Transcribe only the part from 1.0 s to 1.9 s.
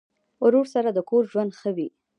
کور ژوند ښه وي.